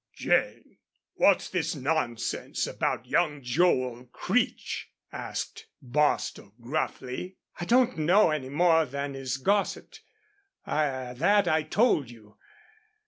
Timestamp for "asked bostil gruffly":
5.11-7.37